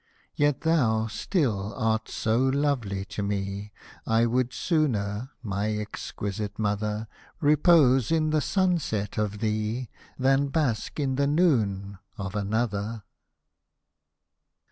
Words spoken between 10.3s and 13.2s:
bask in the noon of another.